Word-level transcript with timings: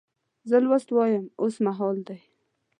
زه 0.49 0.57
لوست 0.63 0.89
وایم 0.95 1.25
اوس 1.41 1.55
مهال 1.65 1.97
دی. 2.07 2.19